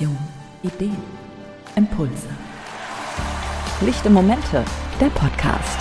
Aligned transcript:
Inspiration, 0.00 0.18
Ideen, 0.62 0.96
Impulse. 1.76 2.28
Lichte 3.82 4.08
Momente, 4.08 4.64
der 5.00 5.08
Podcast. 5.10 5.78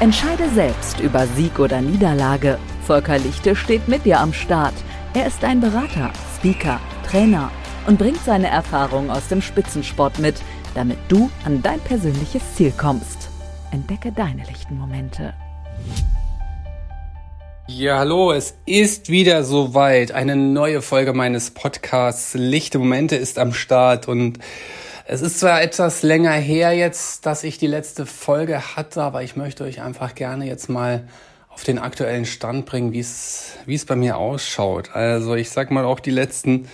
Entscheide 0.00 0.48
selbst 0.50 1.00
über 1.00 1.26
Sieg 1.26 1.58
oder 1.58 1.80
Niederlage. 1.80 2.58
Volker 2.86 3.18
Lichte 3.18 3.54
steht 3.54 3.88
mit 3.88 4.04
dir 4.04 4.20
am 4.20 4.32
Start. 4.32 4.74
Er 5.14 5.26
ist 5.26 5.44
ein 5.44 5.60
Berater, 5.60 6.10
Speaker, 6.36 6.80
Trainer 7.06 7.50
und 7.86 7.98
bringt 7.98 8.24
seine 8.24 8.48
Erfahrung 8.48 9.10
aus 9.10 9.28
dem 9.28 9.42
Spitzensport 9.42 10.18
mit, 10.18 10.36
damit 10.74 10.98
du 11.08 11.30
an 11.44 11.62
dein 11.62 11.80
persönliches 11.80 12.54
Ziel 12.54 12.72
kommst. 12.76 13.28
Entdecke 13.70 14.12
deine 14.12 14.44
lichten 14.44 14.78
Momente. 14.78 15.34
Ja, 17.68 17.98
hallo, 17.98 18.32
es 18.32 18.54
ist 18.66 19.08
wieder 19.08 19.44
soweit. 19.44 20.10
Eine 20.10 20.34
neue 20.34 20.82
Folge 20.82 21.12
meines 21.12 21.52
Podcasts 21.52 22.34
Lichte 22.34 22.80
Momente 22.80 23.14
ist 23.14 23.38
am 23.38 23.54
Start 23.54 24.08
und 24.08 24.40
es 25.06 25.22
ist 25.22 25.38
zwar 25.38 25.62
etwas 25.62 26.02
länger 26.02 26.32
her 26.32 26.72
jetzt, 26.72 27.24
dass 27.24 27.44
ich 27.44 27.58
die 27.58 27.68
letzte 27.68 28.04
Folge 28.04 28.76
hatte, 28.76 29.00
aber 29.00 29.22
ich 29.22 29.36
möchte 29.36 29.62
euch 29.62 29.80
einfach 29.80 30.16
gerne 30.16 30.44
jetzt 30.46 30.68
mal 30.68 31.06
auf 31.50 31.62
den 31.62 31.78
aktuellen 31.78 32.24
Stand 32.24 32.66
bringen, 32.66 32.92
wie 32.92 33.00
es, 33.00 33.52
wie 33.64 33.76
es 33.76 33.84
bei 33.84 33.94
mir 33.94 34.16
ausschaut. 34.16 34.90
Also 34.92 35.36
ich 35.36 35.50
sag 35.50 35.70
mal 35.70 35.84
auch 35.84 36.00
die 36.00 36.10
letzten 36.10 36.68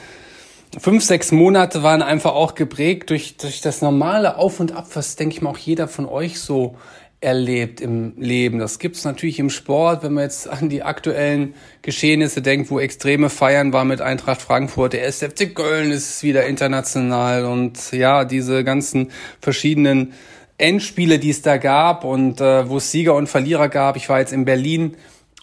fünf, 0.78 1.05
sechs 1.05 1.33
Monate 1.33 1.83
waren 1.83 2.00
einfach 2.00 2.33
auch 2.33 2.55
geprägt 2.55 3.11
durch, 3.11 3.36
durch 3.36 3.61
das 3.61 3.83
normale 3.83 4.36
Auf 4.36 4.59
und 4.59 4.73
Ab, 4.73 4.86
was 4.95 5.16
denke 5.16 5.34
ich 5.34 5.42
mal 5.42 5.50
auch 5.50 5.59
jeder 5.59 5.86
von 5.86 6.06
euch 6.06 6.41
so 6.41 6.77
erlebt 7.20 7.80
im 7.80 8.12
Leben. 8.16 8.58
Das 8.58 8.78
gibt's 8.78 9.04
natürlich 9.04 9.40
im 9.40 9.50
Sport, 9.50 10.04
wenn 10.04 10.14
man 10.14 10.24
jetzt 10.24 10.48
an 10.48 10.68
die 10.68 10.84
aktuellen 10.84 11.54
Geschehnisse 11.82 12.42
denkt, 12.42 12.70
wo 12.70 12.78
extreme 12.78 13.28
Feiern 13.28 13.72
war 13.72 13.84
mit 13.84 14.00
Eintracht 14.00 14.41
Frankfurt, 14.41 14.92
der 14.92 15.06
SFC 15.06 15.52
Köln 15.52 15.91
ist 15.91 16.22
wieder 16.22 16.46
international 16.46 17.44
und 17.44 17.91
ja, 17.92 18.25
diese 18.25 18.62
ganzen 18.62 19.10
verschiedenen 19.41 20.12
Endspiele, 20.58 21.19
die 21.19 21.30
es 21.30 21.42
da 21.42 21.56
gab 21.56 22.05
und 22.05 22.41
äh, 22.41 22.69
wo 22.69 22.77
es 22.77 22.92
Sieger 22.92 23.14
und 23.14 23.28
Verlierer 23.28 23.69
gab. 23.69 23.97
Ich 23.97 24.08
war 24.08 24.20
jetzt 24.20 24.32
in 24.32 24.44
Berlin 24.44 24.97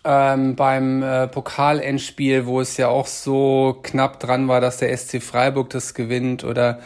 ähm, 0.06 0.56
beim 0.56 1.04
äh, 1.04 1.28
Pokalendspiel, 1.28 2.46
wo 2.46 2.62
es 2.62 2.78
ja 2.78 2.88
auch 2.88 3.08
so 3.08 3.80
knapp 3.84 4.20
dran 4.20 4.48
war, 4.48 4.62
dass 4.62 4.78
der 4.78 4.96
SC 4.96 5.22
Freiburg 5.22 5.70
das 5.72 5.94
gewinnt 5.94 6.46
oder 6.46 6.80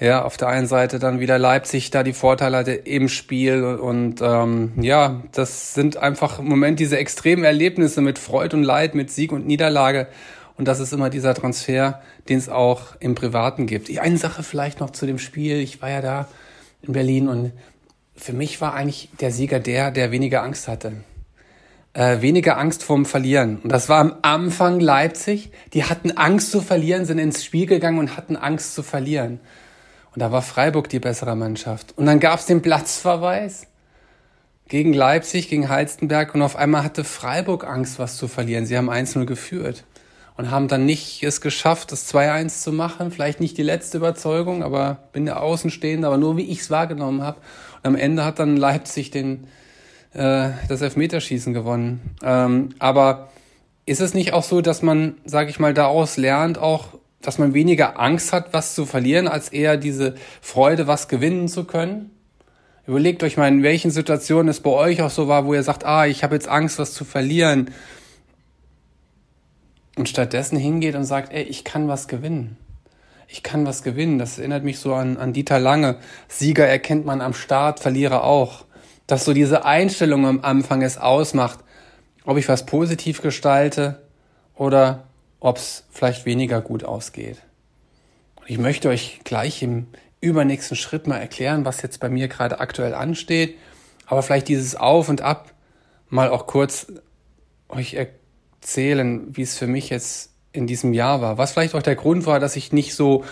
ja, 0.00 0.24
auf 0.24 0.38
der 0.38 0.48
einen 0.48 0.66
Seite 0.66 0.98
dann 0.98 1.20
wieder 1.20 1.38
Leipzig 1.38 1.90
da 1.90 2.02
die 2.02 2.14
Vorteile 2.14 2.56
hatte 2.56 2.72
im 2.72 3.08
Spiel 3.08 3.62
und 3.62 4.20
ähm, 4.22 4.72
ja, 4.80 5.22
das 5.32 5.74
sind 5.74 5.98
einfach 5.98 6.38
im 6.38 6.46
Moment 6.46 6.80
diese 6.80 6.96
extremen 6.96 7.44
Erlebnisse 7.44 8.00
mit 8.00 8.18
Freud 8.18 8.56
und 8.56 8.62
Leid, 8.62 8.94
mit 8.94 9.10
Sieg 9.10 9.30
und 9.30 9.46
Niederlage 9.46 10.08
und 10.56 10.66
das 10.66 10.80
ist 10.80 10.92
immer 10.92 11.10
dieser 11.10 11.34
Transfer, 11.34 12.00
den 12.28 12.38
es 12.38 12.48
auch 12.48 12.96
im 13.00 13.14
Privaten 13.14 13.66
gibt. 13.66 13.96
Eine 13.98 14.16
Sache 14.16 14.42
vielleicht 14.42 14.80
noch 14.80 14.90
zu 14.90 15.06
dem 15.06 15.18
Spiel, 15.18 15.56
ich 15.56 15.82
war 15.82 15.90
ja 15.90 16.00
da 16.00 16.28
in 16.82 16.94
Berlin 16.94 17.28
und 17.28 17.52
für 18.16 18.32
mich 18.32 18.60
war 18.60 18.74
eigentlich 18.74 19.10
der 19.20 19.32
Sieger 19.32 19.60
der, 19.60 19.90
der 19.90 20.10
weniger 20.10 20.42
Angst 20.42 20.68
hatte. 20.68 20.92
Äh, 21.92 22.20
weniger 22.20 22.56
Angst 22.56 22.84
vorm 22.84 23.04
Verlieren. 23.04 23.58
Und 23.64 23.72
das 23.72 23.88
war 23.88 23.98
am 23.98 24.14
Anfang 24.22 24.78
Leipzig. 24.78 25.50
Die 25.72 25.84
hatten 25.84 26.12
Angst 26.12 26.52
zu 26.52 26.60
verlieren, 26.60 27.04
sind 27.04 27.18
ins 27.18 27.44
Spiel 27.44 27.66
gegangen 27.66 27.98
und 27.98 28.16
hatten 28.16 28.36
Angst 28.36 28.74
zu 28.74 28.82
verlieren. 28.82 29.40
Und 30.14 30.20
da 30.20 30.32
war 30.32 30.42
Freiburg 30.42 30.88
die 30.88 30.98
bessere 30.98 31.36
Mannschaft. 31.36 31.96
Und 31.96 32.06
dann 32.06 32.20
gab 32.20 32.40
es 32.40 32.46
den 32.46 32.62
Platzverweis 32.62 33.66
gegen 34.68 34.92
Leipzig, 34.92 35.48
gegen 35.48 35.68
Halstenberg 35.68 36.34
und 36.34 36.42
auf 36.42 36.56
einmal 36.56 36.84
hatte 36.84 37.04
Freiburg 37.04 37.64
Angst, 37.64 37.98
was 37.98 38.16
zu 38.16 38.28
verlieren. 38.28 38.66
Sie 38.66 38.76
haben 38.76 38.90
1-0 38.90 39.24
geführt 39.24 39.84
und 40.36 40.50
haben 40.50 40.68
dann 40.68 40.86
nicht 40.86 41.22
es 41.22 41.40
geschafft, 41.40 41.92
das 41.92 42.12
2-1 42.12 42.62
zu 42.62 42.72
machen. 42.72 43.10
Vielleicht 43.10 43.40
nicht 43.40 43.58
die 43.58 43.62
letzte 43.62 43.98
Überzeugung, 43.98 44.62
aber 44.62 44.98
bin 45.12 45.26
der 45.26 45.42
Außenstehende, 45.42 46.06
aber 46.06 46.18
nur 46.18 46.36
wie 46.36 46.44
ich 46.44 46.60
es 46.60 46.70
wahrgenommen 46.70 47.22
habe. 47.22 47.38
Und 47.82 47.88
am 47.88 47.94
Ende 47.96 48.24
hat 48.24 48.38
dann 48.38 48.56
Leipzig 48.56 49.10
den, 49.10 49.48
äh, 50.12 50.50
das 50.68 50.80
Elfmeterschießen 50.80 51.52
gewonnen. 51.52 52.16
Ähm, 52.22 52.70
aber 52.78 53.28
ist 53.86 54.00
es 54.00 54.14
nicht 54.14 54.32
auch 54.32 54.44
so, 54.44 54.60
dass 54.60 54.82
man, 54.82 55.16
sage 55.24 55.50
ich 55.50 55.58
mal, 55.58 55.74
daraus 55.74 56.16
lernt, 56.16 56.58
auch 56.58 56.98
dass 57.22 57.38
man 57.38 57.54
weniger 57.54 58.00
Angst 58.00 58.32
hat, 58.32 58.52
was 58.52 58.74
zu 58.74 58.86
verlieren, 58.86 59.28
als 59.28 59.50
eher 59.50 59.76
diese 59.76 60.14
Freude, 60.40 60.86
was 60.86 61.08
gewinnen 61.08 61.48
zu 61.48 61.64
können? 61.64 62.10
Überlegt 62.86 63.22
euch 63.22 63.36
mal, 63.36 63.48
in 63.48 63.62
welchen 63.62 63.90
Situationen 63.90 64.48
es 64.48 64.60
bei 64.60 64.70
euch 64.70 65.02
auch 65.02 65.10
so 65.10 65.28
war, 65.28 65.44
wo 65.44 65.54
ihr 65.54 65.62
sagt, 65.62 65.84
ah, 65.84 66.06
ich 66.06 66.24
habe 66.24 66.34
jetzt 66.34 66.48
Angst, 66.48 66.78
was 66.78 66.94
zu 66.94 67.04
verlieren. 67.04 67.70
Und 69.96 70.08
stattdessen 70.08 70.58
hingeht 70.58 70.94
und 70.94 71.04
sagt, 71.04 71.32
ey, 71.32 71.42
ich 71.42 71.64
kann 71.64 71.88
was 71.88 72.08
gewinnen. 72.08 72.56
Ich 73.28 73.42
kann 73.42 73.66
was 73.66 73.82
gewinnen. 73.82 74.18
Das 74.18 74.38
erinnert 74.38 74.64
mich 74.64 74.78
so 74.78 74.94
an, 74.94 75.18
an 75.18 75.32
Dieter 75.32 75.60
Lange. 75.60 75.98
Sieger 76.26 76.66
erkennt 76.66 77.04
man 77.04 77.20
am 77.20 77.34
Start, 77.34 77.80
Verlierer 77.80 78.24
auch. 78.24 78.64
Dass 79.06 79.24
so 79.24 79.34
diese 79.34 79.64
Einstellung 79.64 80.26
am 80.26 80.40
Anfang 80.40 80.82
es 80.82 80.98
ausmacht, 80.98 81.60
ob 82.24 82.38
ich 82.38 82.48
was 82.48 82.66
positiv 82.66 83.22
gestalte 83.22 84.02
oder 84.54 85.09
ob 85.40 85.56
es 85.56 85.84
vielleicht 85.90 86.26
weniger 86.26 86.60
gut 86.60 86.84
ausgeht. 86.84 87.38
ich 88.46 88.58
möchte 88.58 88.88
euch 88.88 89.20
gleich 89.24 89.62
im 89.62 89.86
übernächsten 90.20 90.76
Schritt 90.76 91.06
mal 91.06 91.18
erklären, 91.18 91.64
was 91.64 91.82
jetzt 91.82 91.98
bei 91.98 92.08
mir 92.08 92.28
gerade 92.28 92.60
aktuell 92.60 92.94
ansteht, 92.94 93.56
aber 94.06 94.22
vielleicht 94.22 94.48
dieses 94.48 94.76
Auf 94.76 95.08
und 95.08 95.22
Ab 95.22 95.54
mal 96.08 96.28
auch 96.28 96.46
kurz 96.46 96.92
euch 97.68 97.94
erzählen, 97.94 99.34
wie 99.34 99.42
es 99.42 99.56
für 99.56 99.66
mich 99.66 99.88
jetzt 99.88 100.30
in 100.52 100.66
diesem 100.66 100.92
Jahr 100.92 101.22
war. 101.22 101.38
Was 101.38 101.52
vielleicht 101.52 101.74
auch 101.74 101.82
der 101.82 101.94
Grund 101.94 102.26
war, 102.26 102.40
dass 102.40 102.56
ich 102.56 102.72
nicht 102.72 102.94
so 102.94 103.24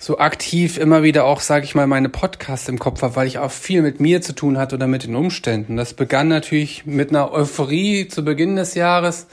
so 0.00 0.18
aktiv 0.18 0.76
immer 0.76 1.02
wieder 1.02 1.24
auch, 1.24 1.40
sage 1.40 1.64
ich 1.64 1.74
mal, 1.74 1.86
meine 1.86 2.10
Podcasts 2.10 2.68
im 2.68 2.78
Kopf 2.78 3.00
habe, 3.02 3.16
weil 3.16 3.26
ich 3.26 3.38
auch 3.38 3.50
viel 3.50 3.80
mit 3.80 4.00
mir 4.00 4.20
zu 4.20 4.34
tun 4.34 4.58
hatte 4.58 4.74
oder 4.74 4.86
mit 4.86 5.04
den 5.04 5.16
Umständen. 5.16 5.76
Das 5.76 5.94
begann 5.94 6.28
natürlich 6.28 6.84
mit 6.84 7.10
einer 7.10 7.32
Euphorie 7.32 8.08
zu 8.08 8.22
Beginn 8.24 8.56
des 8.56 8.74
Jahres, 8.74 9.26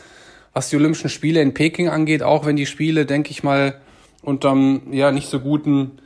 was 0.54 0.70
die 0.70 0.76
Olympischen 0.76 1.10
Spiele 1.10 1.42
in 1.42 1.54
Peking 1.54 1.90
angeht, 1.90 2.24
auch 2.24 2.46
wenn 2.46 2.56
die 2.56 2.66
Spiele, 2.66 3.06
denke 3.06 3.32
ich 3.32 3.44
mal, 3.44 3.80
unterm 4.22 4.92
ja 4.92 5.12
nicht 5.12 5.30
so 5.30 5.40
guten, 5.40 6.00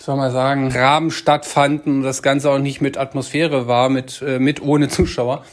soll 0.00 0.16
man 0.16 0.32
sagen, 0.32 0.70
Rahmen 0.70 1.10
stattfanden 1.10 1.96
und 1.96 2.02
das 2.02 2.22
Ganze 2.22 2.50
auch 2.50 2.58
nicht 2.58 2.80
mit 2.80 2.96
Atmosphäre 2.96 3.66
war, 3.66 3.88
mit, 3.88 4.22
äh, 4.22 4.38
mit 4.38 4.62
ohne 4.62 4.88
Zuschauer. 4.88 5.44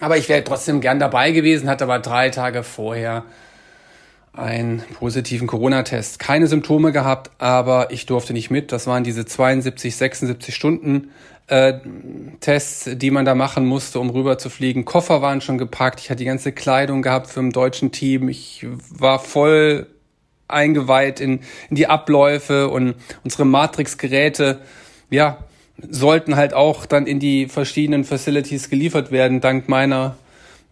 Aber 0.00 0.16
ich 0.18 0.28
wäre 0.28 0.44
trotzdem 0.44 0.80
gern 0.80 1.00
dabei 1.00 1.32
gewesen, 1.32 1.68
hatte 1.68 1.84
aber 1.84 1.98
drei 1.98 2.30
Tage 2.30 2.62
vorher 2.62 3.24
einen 4.36 4.82
positiven 4.94 5.46
Corona-Test. 5.46 6.18
Keine 6.18 6.46
Symptome 6.46 6.92
gehabt, 6.92 7.30
aber 7.38 7.90
ich 7.90 8.06
durfte 8.06 8.32
nicht 8.32 8.50
mit. 8.50 8.72
Das 8.72 8.86
waren 8.86 9.02
diese 9.02 9.24
72, 9.24 9.96
76 9.96 10.54
Stunden 10.54 11.10
äh, 11.46 11.74
Tests, 12.40 12.90
die 12.92 13.10
man 13.10 13.24
da 13.24 13.34
machen 13.34 13.66
musste, 13.66 14.00
um 14.00 14.10
rüber 14.10 14.38
zu 14.38 14.50
fliegen. 14.50 14.84
Koffer 14.84 15.22
waren 15.22 15.40
schon 15.40 15.58
gepackt. 15.58 16.00
Ich 16.00 16.10
hatte 16.10 16.18
die 16.18 16.24
ganze 16.24 16.52
Kleidung 16.52 17.02
gehabt 17.02 17.28
für 17.28 17.40
ein 17.40 17.52
deutschen 17.52 17.92
Team. 17.92 18.28
Ich 18.28 18.66
war 18.90 19.18
voll 19.18 19.86
eingeweiht 20.48 21.20
in, 21.20 21.40
in 21.70 21.76
die 21.76 21.86
Abläufe 21.86 22.68
und 22.68 22.94
unsere 23.24 23.44
Matrix-Geräte, 23.44 24.60
ja, 25.10 25.38
sollten 25.90 26.36
halt 26.36 26.54
auch 26.54 26.86
dann 26.86 27.06
in 27.06 27.20
die 27.20 27.46
verschiedenen 27.48 28.04
Facilities 28.04 28.70
geliefert 28.70 29.10
werden, 29.10 29.40
dank 29.40 29.68
meiner 29.68 30.16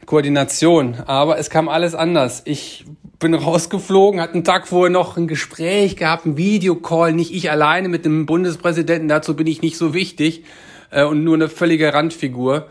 Koordination. 0.06 0.96
Aber 1.06 1.38
es 1.38 1.50
kam 1.50 1.68
alles 1.68 1.94
anders. 1.94 2.42
Ich 2.44 2.84
bin 3.18 3.34
rausgeflogen, 3.34 4.20
hatte 4.20 4.34
einen 4.34 4.44
Tag 4.44 4.66
vorher 4.66 4.90
noch 4.90 5.16
ein 5.16 5.28
Gespräch 5.28 5.96
gehabt, 5.96 6.26
ein 6.26 6.36
Videocall, 6.36 7.12
nicht 7.12 7.32
ich 7.34 7.50
alleine 7.50 7.88
mit 7.88 8.04
dem 8.04 8.26
Bundespräsidenten, 8.26 9.08
dazu 9.08 9.36
bin 9.36 9.46
ich 9.46 9.62
nicht 9.62 9.76
so 9.76 9.94
wichtig 9.94 10.44
äh, 10.90 11.04
und 11.04 11.24
nur 11.24 11.34
eine 11.34 11.48
völlige 11.48 11.92
Randfigur. 11.92 12.66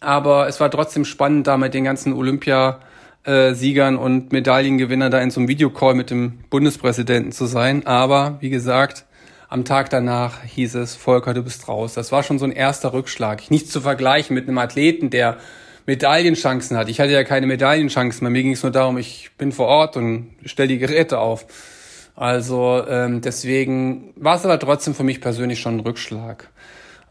Aber 0.00 0.46
es 0.46 0.60
war 0.60 0.70
trotzdem 0.70 1.04
spannend, 1.04 1.46
da 1.46 1.56
mit 1.56 1.72
den 1.72 1.84
ganzen 1.84 2.12
Olympiasiegern 2.12 3.96
und 3.96 4.32
Medaillengewinnern 4.32 5.10
da 5.10 5.20
in 5.20 5.30
so 5.30 5.40
einem 5.40 5.48
Videocall 5.48 5.94
mit 5.94 6.10
dem 6.10 6.40
Bundespräsidenten 6.50 7.32
zu 7.32 7.46
sein. 7.46 7.86
Aber 7.86 8.36
wie 8.40 8.50
gesagt, 8.50 9.06
am 9.48 9.64
Tag 9.64 9.90
danach 9.90 10.42
hieß 10.42 10.74
es, 10.74 10.94
Volker, 10.96 11.32
du 11.32 11.42
bist 11.42 11.68
raus. 11.68 11.94
Das 11.94 12.12
war 12.12 12.22
schon 12.22 12.38
so 12.38 12.44
ein 12.44 12.52
erster 12.52 12.92
Rückschlag. 12.92 13.50
Nicht 13.50 13.70
zu 13.70 13.80
vergleichen 13.80 14.34
mit 14.34 14.48
einem 14.48 14.58
Athleten, 14.58 15.08
der 15.08 15.38
Medaillenchancen 15.86 16.76
hat. 16.76 16.88
Ich 16.88 17.00
hatte 17.00 17.12
ja 17.12 17.24
keine 17.24 17.46
Medaillenchancen. 17.46 18.24
Bei 18.24 18.30
mir 18.30 18.42
ging 18.42 18.52
es 18.52 18.62
nur 18.62 18.72
darum, 18.72 18.98
ich 18.98 19.30
bin 19.38 19.52
vor 19.52 19.66
Ort 19.66 19.96
und 19.96 20.30
stelle 20.44 20.68
die 20.68 20.78
Geräte 20.78 21.18
auf. 21.18 21.46
Also 22.16 22.82
ähm, 22.88 23.20
deswegen 23.20 24.12
war 24.16 24.36
es 24.36 24.44
aber 24.44 24.58
trotzdem 24.58 24.94
für 24.94 25.04
mich 25.04 25.20
persönlich 25.20 25.60
schon 25.60 25.76
ein 25.76 25.80
Rückschlag. 25.80 26.48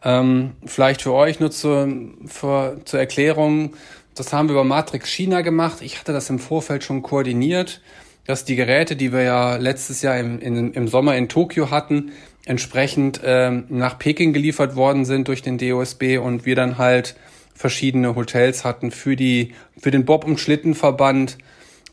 Ähm, 0.04 0.54
vielleicht 0.66 1.01
für 1.01 1.13
euch 1.13 1.39
nur 1.39 1.51
zur, 1.51 1.88
für, 2.25 2.81
zur 2.86 3.00
Erklärung. 3.00 3.75
Das 4.13 4.33
haben 4.33 4.50
wir 4.50 4.54
über 4.54 4.63
Matrix 4.63 5.10
China 5.10 5.42
gemacht. 5.42 5.77
Ich 5.81 6.00
hatte 6.00 6.12
das 6.12 6.30
im 6.30 6.39
Vorfeld 6.39 6.83
schon 6.83 7.01
koordiniert, 7.01 7.81
dass 8.25 8.45
die 8.45 8.56
Geräte, 8.56 8.95
die 8.95 9.13
wir 9.13 9.22
ja 9.22 9.56
letztes 9.57 10.01
Jahr 10.01 10.18
im, 10.18 10.39
in, 10.39 10.74
im 10.74 10.88
Sommer 10.88 11.16
in 11.16 11.30
Tokio 11.30 11.69
hatten, 11.69 12.12
entsprechend 12.45 13.22
ähm, 13.24 13.66
nach 13.69 14.00
Peking 14.00 14.33
geliefert 14.33 14.75
worden 14.75 15.06
sind 15.06 15.27
durch 15.27 15.42
den 15.42 15.57
DOSB 15.57 16.18
und 16.18 16.45
wir 16.45 16.56
dann 16.56 16.77
halt 16.77 17.16
verschiedene 17.55 18.15
Hotels 18.15 18.63
hatten 18.63 18.91
für 18.91 19.15
die 19.15 19.53
für 19.79 19.89
den 19.89 20.05
Bob- 20.05 20.25
und 20.25 20.39
Schlittenverband 20.39 21.37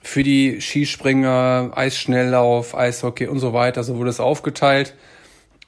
für 0.02 0.24
die 0.24 0.60
Skispringer, 0.60 1.70
Eisschnelllauf, 1.74 2.76
Eishockey 2.76 3.28
und 3.28 3.38
so 3.38 3.52
weiter. 3.52 3.84
So 3.84 3.96
wurde 3.96 4.10
es 4.10 4.20
aufgeteilt. 4.20 4.94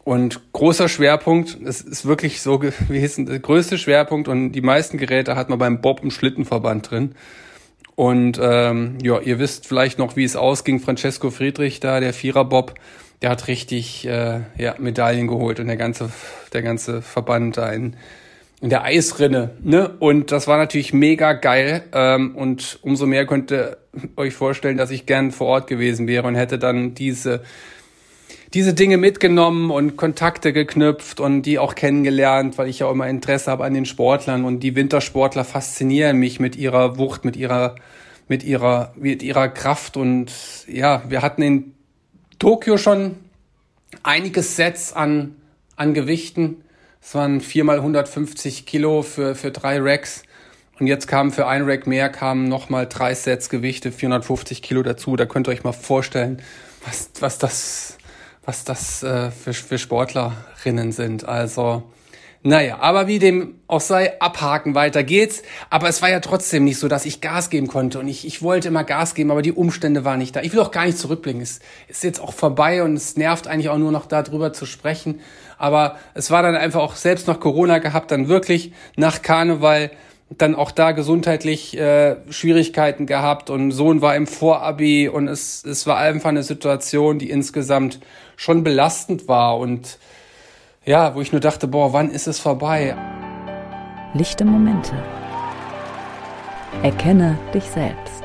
Und 0.03 0.53
großer 0.53 0.89
Schwerpunkt, 0.89 1.57
es 1.65 1.81
ist 1.81 2.05
wirklich 2.05 2.43
so 2.43 2.59
gewesen, 2.59 3.27
der 3.27 3.39
größte 3.39 3.79
Schwerpunkt 3.79 4.29
und 4.29 4.53
die 4.53 4.61
meisten 4.61 4.99
Geräte 4.99 5.35
hat 5.37 5.49
man 5.49 5.59
beim 5.59 5.81
Bob- 5.81 6.03
und 6.03 6.13
Schlittenverband 6.13 6.91
drin. 6.91 7.15
Und 7.95 8.39
ähm, 8.43 8.99
ja, 9.03 9.21
ihr 9.21 9.39
wisst 9.39 9.67
vielleicht 9.67 9.99
noch, 9.99 10.17
wie 10.17 10.25
es 10.25 10.37
ausging. 10.37 10.81
Francesco 10.81 11.31
Friedrich 11.31 11.79
da, 11.81 12.01
der 12.01 12.13
Vierer-Bob, 12.13 12.75
der 13.23 13.31
hat 13.31 13.47
richtig 13.47 14.07
äh, 14.07 14.41
ja, 14.59 14.75
Medaillen 14.79 15.29
geholt 15.29 15.61
und 15.61 15.69
der 15.69 15.77
ganze, 15.77 16.11
der 16.53 16.63
ganze 16.63 17.01
Verband 17.01 17.57
da 17.57 17.71
in, 17.71 17.97
in 18.61 18.71
der 18.71 18.85
Eisrinne. 18.85 19.51
Ne? 19.63 19.91
Und 19.99 20.33
das 20.33 20.47
war 20.47 20.57
natürlich 20.57 20.93
mega 20.93 21.33
geil. 21.33 21.83
Ähm, 21.93 22.35
und 22.35 22.79
umso 22.83 23.07
mehr 23.07 23.27
könnt 23.27 23.51
ihr 23.53 23.77
euch 24.17 24.35
vorstellen, 24.35 24.77
dass 24.77 24.91
ich 24.91 25.07
gern 25.07 25.33
vor 25.33 25.49
Ort 25.49 25.67
gewesen 25.67 26.07
wäre 26.07 26.27
und 26.27 26.35
hätte 26.35 26.59
dann 26.59 26.95
diese 26.95 27.43
diese 28.55 28.73
Dinge 28.73 28.99
mitgenommen 28.99 29.73
und 29.73 29.97
Kontakte 29.97 30.53
geknüpft 30.53 31.19
und 31.19 31.43
die 31.43 31.59
auch 31.59 31.75
kennengelernt, 31.75 32.57
weil 32.57 32.69
ich 32.69 32.79
ja 32.79 32.87
auch 32.87 32.93
immer 32.93 33.09
Interesse 33.09 33.51
habe 33.51 33.65
an 33.65 33.75
den 33.75 33.85
Sportlern 33.85 34.45
und 34.45 34.61
die 34.61 34.77
Wintersportler 34.77 35.45
faszinieren 35.45 36.19
mich 36.19 36.39
mit 36.39 36.55
ihrer 36.55 36.97
Wucht, 36.97 37.25
mit 37.25 37.37
ihrer 37.37 37.75
mit 38.29 38.45
ihrer 38.45 38.95
mit 38.97 39.25
ihrer 39.25 39.49
Kraft 39.49 39.97
und 39.97 40.31
ja, 40.69 41.03
wir 41.09 41.21
hatten 41.21 41.43
in 41.43 41.75
Tokio 42.39 42.79
schon 42.79 43.17
einige 44.05 44.43
Sets 44.43 44.93
an 44.93 45.35
an 45.75 45.93
Gewichten. 45.93 46.63
Es 47.07 47.15
waren 47.15 47.43
viermal 47.43 47.77
150 47.77 48.65
Kilo 48.65 49.03
für 49.03 49.35
für 49.35 49.51
drei 49.51 49.79
Racks. 49.79 50.23
Und 50.81 50.87
jetzt 50.87 51.07
kamen 51.07 51.33
für 51.33 51.47
ein 51.47 51.63
Rack 51.65 51.87
mehr, 51.87 52.09
kamen 52.09 52.49
nochmal 52.49 52.87
drei 52.89 53.15
Sets 53.15 53.51
Gewichte, 53.51 53.93
450 53.93 54.63
Kilo 54.63 54.83
dazu. 54.83 55.15
Da 55.15 55.27
könnt 55.27 55.47
ihr 55.47 55.53
euch 55.53 55.65
mal 55.65 55.73
vorstellen, 55.73 56.43
was, 56.85 57.11
was 57.21 57.39
das, 57.39 57.99
was 58.47 58.65
das 58.65 59.03
äh, 59.03 59.31
für, 59.31 59.53
für 59.53 59.77
Sportlerinnen 59.77 60.93
sind. 60.93 61.29
Also, 61.29 61.83
naja, 62.43 62.79
aber 62.81 63.07
wie 63.07 63.19
dem 63.19 63.61
auch 63.69 63.83
sei, 63.83 64.19
abhaken, 64.21 64.75
weiter 64.75 65.05
geht's. 65.05 65.43
Aber 65.69 65.91
es 65.91 66.01
war 66.01 66.09
ja 66.09 66.21
trotzdem 66.21 66.65
nicht 66.65 66.79
so, 66.79 66.89
dass 66.89 67.05
ich 67.05 67.21
Gas 67.21 67.51
geben 67.51 67.69
konnte. 67.69 67.99
Und 67.99 68.09
ich, 68.09 68.27
ich 68.27 68.41
wollte 68.41 68.69
immer 68.69 68.83
Gas 68.83 69.15
geben, 69.15 69.31
aber 69.31 69.43
die 69.43 69.53
Umstände 69.53 70.07
waren 70.07 70.19
nicht 70.21 70.35
da. 70.35 70.41
Ich 70.41 70.55
will 70.55 70.61
auch 70.61 70.71
gar 70.71 70.87
nicht 70.87 70.99
zurückblicken. 70.99 71.43
Es 71.43 71.61
ist 71.87 72.03
jetzt 72.03 72.21
auch 72.21 72.33
vorbei 72.33 72.83
und 72.83 72.97
es 72.97 73.19
nervt 73.19 73.47
eigentlich 73.47 73.69
auch 73.69 73.79
nur 73.79 73.93
noch 73.93 74.07
darüber 74.07 74.55
zu 74.55 74.65
sprechen. 74.65 75.21
Aber 75.59 75.97
es 76.15 76.31
war 76.31 76.43
dann 76.43 76.57
einfach 76.57 76.81
auch 76.81 76.97
selbst 76.97 77.27
noch 77.29 77.41
Corona 77.41 77.79
gehabt, 77.79 78.11
dann 78.11 78.29
wirklich 78.29 78.73
nach 78.97 79.23
Karneval 79.23 79.91
dann 80.31 80.55
auch 80.55 80.71
da 80.71 80.93
gesundheitlich 80.93 81.77
äh, 81.79 82.17
Schwierigkeiten 82.31 83.07
gehabt 83.07 83.51
und 83.51 83.71
Sohn 83.71 84.01
war 84.01 84.17
im 84.17 84.27
Vorabi 84.27 85.09
und 85.09 85.29
es, 85.29 85.65
es 85.65 85.87
war 85.87 85.99
einfach 85.99 86.31
eine 86.31 86.43
Situation, 86.43 87.19
die 87.19 87.31
insgesamt 87.31 88.01
schon 88.37 88.65
belastend 88.65 89.29
war 89.29 89.59
und 89.59 89.99
ja, 90.85 91.15
wo 91.15 91.21
ich 91.21 91.33
nur 91.33 91.41
dachte, 91.41 91.69
boah, 91.69 91.93
wann 91.93 92.11
ist 92.11 92.27
es 92.27 92.39
vorbei? 92.39 92.97
Lichte 94.13 94.45
Momente. 94.45 94.93
Erkenne 96.83 97.39
dich 97.55 97.65
selbst. 97.65 98.24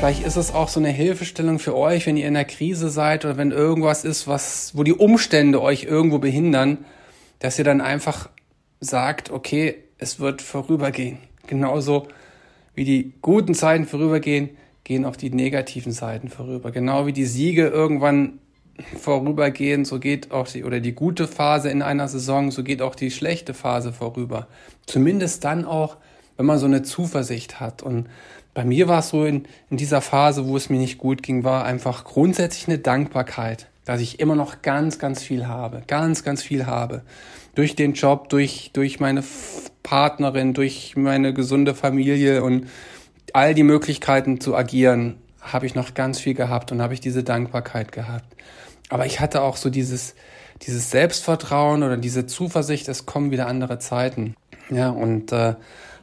Vielleicht 0.00 0.24
ist 0.24 0.36
es 0.36 0.54
auch 0.54 0.68
so 0.68 0.80
eine 0.80 0.88
Hilfestellung 0.88 1.58
für 1.58 1.76
euch, 1.76 2.06
wenn 2.06 2.16
ihr 2.16 2.26
in 2.26 2.32
der 2.32 2.46
Krise 2.46 2.88
seid 2.88 3.26
oder 3.26 3.36
wenn 3.36 3.50
irgendwas 3.50 4.02
ist, 4.02 4.26
was, 4.26 4.74
wo 4.74 4.82
die 4.82 4.94
Umstände 4.94 5.60
euch 5.60 5.84
irgendwo 5.84 6.18
behindern, 6.18 6.78
dass 7.38 7.58
ihr 7.58 7.66
dann 7.66 7.82
einfach 7.82 8.30
sagt, 8.80 9.30
okay, 9.30 9.74
es 9.98 10.18
wird 10.18 10.40
vorübergehen. 10.40 11.18
Genauso 11.46 12.08
wie 12.74 12.84
die 12.84 13.12
guten 13.20 13.52
Zeiten 13.52 13.84
vorübergehen, 13.84 14.48
gehen 14.84 15.04
auch 15.04 15.16
die 15.16 15.28
negativen 15.28 15.92
Seiten 15.92 16.30
vorüber. 16.30 16.70
Genau 16.70 17.04
wie 17.04 17.12
die 17.12 17.26
Siege 17.26 17.66
irgendwann 17.66 18.38
vorübergehen, 18.98 19.84
so 19.84 19.98
geht 19.98 20.30
auch 20.30 20.48
die, 20.48 20.64
oder 20.64 20.80
die 20.80 20.92
gute 20.92 21.28
Phase 21.28 21.68
in 21.68 21.82
einer 21.82 22.08
Saison, 22.08 22.50
so 22.50 22.64
geht 22.64 22.80
auch 22.80 22.94
die 22.94 23.10
schlechte 23.10 23.52
Phase 23.52 23.92
vorüber. 23.92 24.48
Zumindest 24.86 25.44
dann 25.44 25.66
auch, 25.66 25.98
wenn 26.38 26.46
man 26.46 26.56
so 26.56 26.64
eine 26.64 26.82
Zuversicht 26.82 27.60
hat. 27.60 27.82
Und 27.82 28.06
bei 28.54 28.64
mir 28.64 28.88
war 28.88 29.00
es 29.00 29.10
so 29.10 29.24
in, 29.24 29.46
in 29.70 29.76
dieser 29.76 30.00
Phase, 30.00 30.46
wo 30.46 30.56
es 30.56 30.70
mir 30.70 30.78
nicht 30.78 30.98
gut 30.98 31.22
ging, 31.22 31.44
war 31.44 31.64
einfach 31.64 32.04
grundsätzlich 32.04 32.68
eine 32.68 32.78
Dankbarkeit, 32.78 33.68
dass 33.84 34.00
ich 34.00 34.20
immer 34.20 34.34
noch 34.34 34.62
ganz, 34.62 34.98
ganz 34.98 35.22
viel 35.22 35.46
habe, 35.46 35.82
ganz, 35.86 36.24
ganz 36.24 36.42
viel 36.42 36.66
habe. 36.66 37.02
Durch 37.54 37.76
den 37.76 37.94
Job, 37.94 38.28
durch, 38.28 38.70
durch 38.72 39.00
meine 39.00 39.22
Partnerin, 39.82 40.54
durch 40.54 40.94
meine 40.96 41.32
gesunde 41.32 41.74
Familie 41.74 42.42
und 42.42 42.68
all 43.32 43.54
die 43.54 43.62
Möglichkeiten 43.62 44.40
zu 44.40 44.56
agieren, 44.56 45.16
habe 45.40 45.66
ich 45.66 45.74
noch 45.74 45.94
ganz 45.94 46.18
viel 46.20 46.34
gehabt 46.34 46.72
und 46.72 46.82
habe 46.82 46.94
ich 46.94 47.00
diese 47.00 47.22
Dankbarkeit 47.22 47.92
gehabt. 47.92 48.36
Aber 48.88 49.06
ich 49.06 49.20
hatte 49.20 49.42
auch 49.42 49.56
so 49.56 49.70
dieses, 49.70 50.14
dieses 50.62 50.90
Selbstvertrauen 50.90 51.82
oder 51.82 51.96
diese 51.96 52.26
Zuversicht, 52.26 52.88
es 52.88 53.06
kommen 53.06 53.30
wieder 53.30 53.46
andere 53.46 53.78
Zeiten. 53.78 54.34
Ja, 54.68 54.90
und 54.90 55.32
äh, 55.32 55.54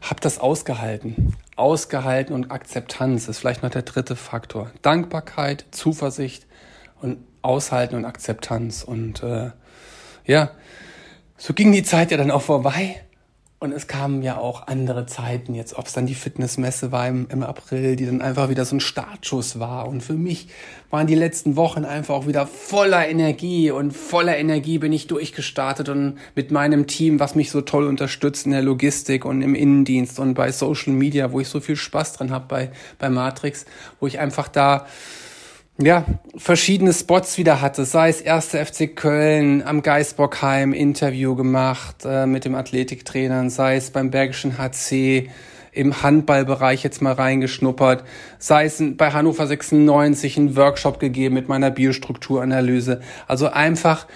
habe 0.02 0.22
das 0.22 0.40
ausgehalten. 0.40 1.36
Ausgehalten 1.58 2.34
und 2.34 2.52
Akzeptanz 2.52 3.28
ist 3.28 3.40
vielleicht 3.40 3.64
noch 3.64 3.70
der 3.70 3.82
dritte 3.82 4.16
Faktor. 4.16 4.72
Dankbarkeit, 4.82 5.66
Zuversicht 5.72 6.46
und 7.02 7.18
Aushalten 7.42 7.96
und 7.96 8.06
Akzeptanz. 8.06 8.84
Und 8.84 9.24
äh, 9.24 9.52
ja, 10.26 10.52
so 11.38 11.54
ging 11.54 11.72
die 11.72 11.84
Zeit 11.84 12.12
ja 12.12 12.18
dann 12.18 12.32
auch 12.32 12.44
vorbei. 12.44 13.02
Und 13.60 13.72
es 13.72 13.88
kamen 13.88 14.22
ja 14.22 14.38
auch 14.38 14.68
andere 14.68 15.08
Zeiten 15.08 15.56
jetzt, 15.56 15.80
ob 15.80 15.88
es 15.88 15.94
dann 15.94 16.06
die 16.06 16.14
Fitnessmesse 16.14 16.92
war 16.92 17.08
im, 17.08 17.26
im, 17.32 17.42
April, 17.42 17.96
die 17.96 18.06
dann 18.06 18.22
einfach 18.22 18.50
wieder 18.50 18.66
so 18.66 18.76
ein 18.76 18.80
Startschuss 18.80 19.60
war. 19.60 19.88
Und 19.88 20.04
für 20.04 20.14
mich 20.14 20.50
waren 20.92 21.08
die 21.08 21.16
letzten 21.16 21.56
Wochen 21.56 21.84
einfach 21.84 22.14
auch 22.14 22.28
wieder 22.28 22.46
voller 22.46 23.08
Energie 23.08 23.72
und 23.72 23.94
voller 23.94 24.38
Energie 24.38 24.78
bin 24.78 24.94
ich 24.94 25.08
durchgestartet 25.08 25.90
und 25.90 26.20
mit 26.36 26.52
meinem 26.52 26.86
Team, 26.86 27.20
was 27.20 27.34
mich 27.34 27.50
so 27.50 27.62
toll 27.62 27.88
unterstützt 27.88 28.46
in 28.46 28.52
der 28.52 28.62
Logistik 28.62 29.26
und 29.26 29.42
im 29.42 29.56
Innendienst 29.56 30.20
und 30.20 30.36
bei 30.36 30.52
Social 30.52 30.94
Media, 30.94 31.32
wo 31.32 31.40
ich 31.40 31.48
so 31.48 31.60
viel 31.60 31.78
Spaß 31.78 32.14
dran 32.14 32.30
habe 32.30 32.46
bei, 32.48 32.72
bei 33.00 33.10
Matrix, 33.10 33.66
wo 34.00 34.06
ich 34.06 34.20
einfach 34.20 34.50
da 34.50 34.86
ja, 35.80 36.06
verschiedene 36.36 36.92
Spots 36.92 37.38
wieder 37.38 37.62
hatte, 37.62 37.86
sei 37.86 38.10
es 38.10 38.22
erste 38.22 38.64
FC 38.66 38.96
Köln, 38.96 39.62
am 39.62 39.84
Geisbockheim 39.84 40.74
Interview 40.74 41.36
gemacht 41.36 41.98
äh, 42.04 42.26
mit 42.26 42.46
dem 42.46 42.56
Athletiktrainern, 42.56 43.50
sei 43.50 43.76
es 43.76 43.92
beim 43.92 44.10
Bergischen 44.10 44.58
HC, 44.58 45.30
im 45.72 46.02
Handballbereich 46.02 46.84
jetzt 46.84 47.04
mal 47.04 47.14
reingeschnuppert, 47.14 48.04
sei 48.40 48.66
es 48.66 48.82
bei 48.98 49.12
Hannover 49.12 49.46
96 49.46 50.38
einen 50.38 50.56
Workshop 50.56 51.00
gegeben 51.00 51.36
mit 51.36 51.48
meiner 51.48 51.70
Biostrukturanalyse. 51.70 53.02
Also 53.28 53.48
einfach 53.50 54.08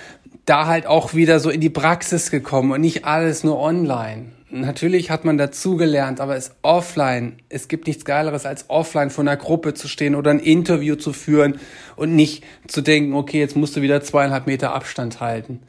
da 0.45 0.65
halt 0.65 0.87
auch 0.87 1.13
wieder 1.13 1.39
so 1.39 1.51
in 1.51 1.61
die 1.61 1.69
Praxis 1.69 2.31
gekommen 2.31 2.71
und 2.71 2.81
nicht 2.81 3.05
alles 3.05 3.43
nur 3.43 3.59
online 3.59 4.31
natürlich 4.51 5.09
hat 5.09 5.25
man 5.25 5.37
dazugelernt, 5.37 6.19
aber 6.19 6.35
es 6.35 6.55
offline, 6.61 7.37
es 7.49 7.67
gibt 7.67 7.87
nichts 7.87 8.05
Geileres 8.05 8.45
als 8.45 8.69
offline 8.69 9.09
vor 9.09 9.23
einer 9.23 9.37
Gruppe 9.37 9.73
zu 9.73 9.87
stehen 9.87 10.15
oder 10.15 10.31
ein 10.31 10.39
Interview 10.39 10.95
zu 10.95 11.13
führen 11.13 11.59
und 11.95 12.15
nicht 12.15 12.43
zu 12.67 12.81
denken, 12.81 13.13
okay, 13.13 13.39
jetzt 13.39 13.55
musst 13.55 13.75
du 13.75 13.81
wieder 13.81 14.01
zweieinhalb 14.01 14.47
Meter 14.47 14.73
Abstand 14.73 15.19
halten. 15.21 15.61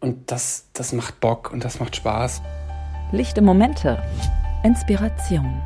Und 0.00 0.30
das, 0.30 0.66
das 0.74 0.92
macht 0.92 1.20
Bock 1.20 1.52
und 1.52 1.64
das 1.64 1.80
macht 1.80 1.96
Spaß. 1.96 2.42
Lichte 3.12 3.42
Momente. 3.42 4.02
Inspiration. 4.62 5.62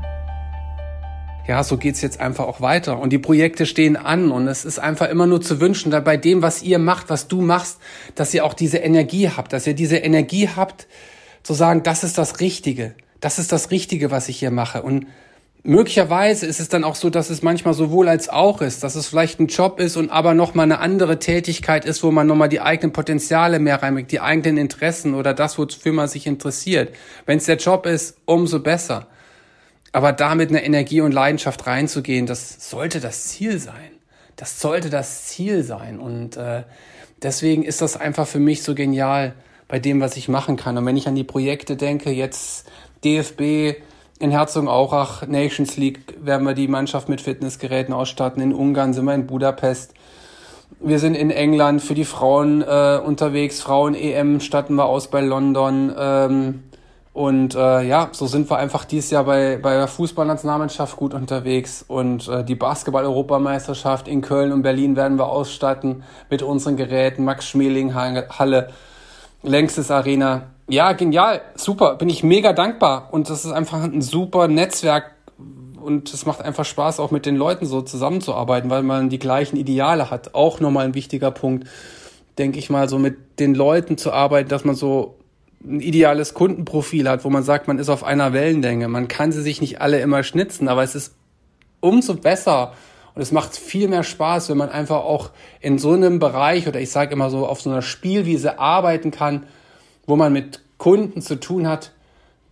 Ja, 1.47 1.65
so 1.65 1.77
geht's 1.77 2.01
jetzt 2.03 2.21
einfach 2.21 2.47
auch 2.47 2.61
weiter. 2.61 3.01
Und 3.01 3.11
die 3.11 3.19
Projekte 3.19 3.67
stehen 3.67 3.97
an 3.97 4.31
und 4.31 4.47
es 4.47 4.65
ist 4.65 4.79
einfach 4.79 5.09
immer 5.09 5.27
nur 5.27 5.41
zu 5.41 5.61
wünschen, 5.61 5.91
da 5.91 5.99
bei 5.99 6.17
dem, 6.17 6.41
was 6.41 6.63
ihr 6.63 6.79
macht, 6.79 7.11
was 7.11 7.27
du 7.27 7.41
machst, 7.41 7.79
dass 8.15 8.33
ihr 8.33 8.45
auch 8.45 8.55
diese 8.55 8.79
Energie 8.79 9.29
habt, 9.29 9.53
dass 9.53 9.67
ihr 9.67 9.75
diese 9.75 9.97
Energie 9.97 10.49
habt, 10.55 10.87
zu 11.43 11.55
sagen, 11.55 11.83
das 11.83 12.05
ist 12.05 12.19
das 12.19 12.41
Richtige. 12.41 12.95
Das 13.21 13.39
ist 13.39 13.53
das 13.53 13.71
Richtige, 13.71 14.11
was 14.11 14.29
ich 14.29 14.39
hier 14.39 14.51
mache. 14.51 14.83
Und 14.83 15.07
möglicherweise 15.63 16.47
ist 16.47 16.61
es 16.61 16.69
dann 16.69 16.85
auch 16.85 16.95
so, 16.95 17.09
dass 17.09 17.31
es 17.31 17.43
manchmal 17.43 17.75
sowohl 17.75 18.09
als 18.09 18.29
auch 18.29 18.61
ist, 18.63 18.83
dass 18.83 18.95
es 18.95 19.07
vielleicht 19.07 19.39
ein 19.41 19.47
Job 19.47 19.79
ist 19.79 19.97
und 19.97 20.11
aber 20.11 20.35
nochmal 20.35 20.65
eine 20.65 20.81
andere 20.81 21.19
Tätigkeit 21.19 21.85
ist, 21.85 22.03
wo 22.03 22.11
man 22.11 22.27
nochmal 22.27 22.49
die 22.49 22.61
eigenen 22.61 22.93
Potenziale 22.93 23.59
mehr 23.59 23.83
reinbringt, 23.83 24.11
die 24.11 24.21
eigenen 24.21 24.59
Interessen 24.59 25.15
oder 25.15 25.35
das, 25.35 25.59
wofür 25.59 25.93
man 25.93 26.09
sich 26.09 26.27
interessiert. 26.27 26.95
Wenn 27.27 27.39
es 27.39 27.47
der 27.47 27.57
Job 27.57 27.87
ist, 27.87 28.17
umso 28.25 28.61
besser. 28.61 29.07
Aber 29.93 30.13
da 30.13 30.35
mit 30.35 30.51
einer 30.51 30.65
Energie 30.65 31.03
und 31.03 31.13
Leidenschaft 31.13 31.67
reinzugehen, 31.67 32.27
das 32.27 32.71
sollte 32.71 32.99
das 32.99 33.29
Ziel 33.29 33.59
sein. 33.59 33.93
Das 34.37 34.59
sollte 34.59 34.89
das 34.91 35.27
Ziel 35.27 35.63
sein. 35.63 35.99
Und 36.01 36.37
äh, 36.37 36.63
deswegen 37.23 37.63
ist 37.63 37.83
das 37.83 37.97
einfach 37.97 38.27
für 38.27 38.41
mich 38.41 38.63
so 38.63 38.75
genial, 38.75 39.35
bei 39.73 39.79
dem, 39.79 40.03
was 40.03 40.19
ich 40.19 40.29
machen 40.29 40.57
kann. 40.57 40.77
Und 40.77 40.85
wenn 40.85 40.99
ich 40.99 41.09
an 41.09 41.15
die 41.15 41.25
Projekte 41.25 41.77
denke, 41.77 42.11
jetzt 42.11 42.71
DFB 43.05 43.81
in 44.19 44.31
Herzogenaurach, 44.31 45.27
Nations 45.27 45.79
League, 45.79 46.15
werden 46.23 46.47
wir 46.47 46.53
die 46.53 46.69
Mannschaft 46.69 47.09
mit 47.09 47.23
Fitnessgeräten 47.23 47.95
ausstatten. 47.95 48.43
In 48.43 48.53
Ungarn 48.53 48.93
sind 48.93 49.07
wir 49.07 49.15
in 49.15 49.27
Budapest. 49.27 49.95
Wir 50.79 50.99
sind 50.99 51.15
in 51.15 51.31
England 51.31 51.81
für 51.81 51.95
die 51.95 52.05
Frauen 52.05 52.61
äh, 52.61 53.01
unterwegs. 53.03 53.63
Frauen-EM 53.63 54.41
statten 54.41 54.75
wir 54.75 54.85
aus 54.85 55.09
bei 55.09 55.23
London. 55.23 55.91
Ähm, 55.99 56.65
Und 57.15 57.55
äh, 57.55 57.83
ja, 57.83 58.11
so 58.13 58.27
sind 58.27 58.51
wir 58.51 58.59
einfach 58.59 58.85
dieses 58.85 59.11
Jahr 59.11 59.25
bei, 59.25 59.57
bei 59.57 59.73
der 59.75 59.89
Fußballnationalmannschaft 59.89 60.99
gut 60.99 61.15
unterwegs. 61.15 61.83
Und 61.89 62.29
äh, 62.29 62.45
die 62.45 62.57
Basketball-Europameisterschaft 62.57 64.07
in 64.07 64.21
Köln 64.21 64.53
und 64.53 64.61
Berlin 64.61 64.97
werden 64.97 65.19
wir 65.19 65.31
ausstatten 65.31 66.05
mit 66.29 66.43
unseren 66.43 66.77
Geräten. 66.77 67.25
Max 67.25 67.49
Schmeling 67.49 67.95
Halle, 67.95 68.69
längstes 69.43 69.91
Arena. 69.91 70.51
Ja, 70.69 70.93
genial, 70.93 71.43
super, 71.55 71.97
bin 71.97 72.09
ich 72.09 72.23
mega 72.23 72.53
dankbar. 72.53 73.09
Und 73.13 73.29
das 73.29 73.45
ist 73.45 73.53
einfach 73.53 73.83
ein 73.83 74.03
super 74.03 74.49
Netzwerk. 74.49 75.13
Und 75.81 76.13
es 76.15 76.27
macht 76.27 76.43
einfach 76.43 76.65
Spaß, 76.65 77.01
auch 77.01 77.11
mit 77.11 77.27
den 77.27 77.37
Leuten 77.37 77.67
so 77.67 77.83
zusammenzuarbeiten, 77.83 78.71
weil 78.71 78.83
man 78.85 79.11
die 79.11 79.19
gleichen 79.19 79.57
Ideale 79.57 80.11
hat. 80.11 80.35
Auch 80.35 80.61
nochmal 80.61 80.85
ein 80.85 80.95
wichtiger 80.95 81.33
Punkt, 81.33 81.67
denke 82.39 82.59
ich 82.59 82.71
mal, 82.71 82.89
so 82.89 82.99
mit 82.99 83.41
den 83.41 83.55
Leuten 83.55 83.99
zu 83.99 84.13
arbeiten, 84.13 84.49
dass 84.49 84.65
man 84.65 84.77
so 84.77 85.17
ein 85.65 85.81
ideales 85.81 86.35
Kundenprofil 86.35 87.09
hat, 87.09 87.25
wo 87.25 87.31
man 87.31 87.43
sagt, 87.43 87.69
man 87.69 87.79
ist 87.79 87.89
auf 87.89 88.05
einer 88.05 88.33
Wellenlänge. 88.33 88.89
Man 88.89 89.09
kann 89.09 89.33
sie 89.33 89.43
sich 89.43 89.61
nicht 89.61 89.81
alle 89.81 90.01
immer 90.01 90.23
schnitzen, 90.23 90.69
aber 90.69 90.83
es 90.83 90.95
ist 90.95 91.15
umso 91.81 92.15
besser 92.15 92.73
und 93.15 93.23
es 93.23 93.33
macht 93.33 93.57
viel 93.57 93.89
mehr 93.89 94.05
Spaß, 94.05 94.49
wenn 94.49 94.57
man 94.57 94.71
einfach 94.71 95.05
auch 95.05 95.31
in 95.61 95.79
so 95.79 95.93
einem 95.93 96.19
Bereich 96.19 96.67
oder 96.67 96.81
ich 96.81 96.91
sage 96.91 97.13
immer 97.13 97.31
so 97.31 97.47
auf 97.47 97.61
so 97.61 97.71
einer 97.71 97.83
Spielwiese 97.83 98.59
arbeiten 98.59 99.11
kann, 99.11 99.47
wo 100.07 100.17
man 100.17 100.33
mit 100.33 100.61
Kunden 100.79 101.21
zu 101.21 101.39
tun 101.39 101.69
hat, 101.69 101.93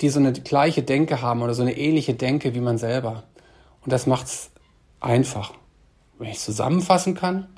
die 0.00 0.08
so 0.08 0.18
eine 0.18 0.32
gleiche 0.32 0.82
Denke 0.82 1.22
haben 1.22 1.42
oder 1.42 1.54
so 1.54 1.62
eine 1.62 1.76
ähnliche 1.76 2.14
Denke 2.14 2.54
wie 2.54 2.60
man 2.60 2.78
selber. 2.78 3.24
Und 3.82 3.92
das 3.92 4.06
macht 4.06 4.26
es 4.26 4.50
einfach. 5.00 5.52
Wenn 6.18 6.28
ich 6.28 6.38
zusammenfassen 6.38 7.14
kann, 7.14 7.48